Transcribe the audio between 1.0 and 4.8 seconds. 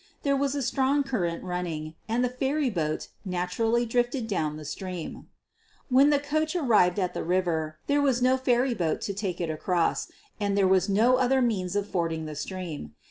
current running and the ferry boat naturally drifted down the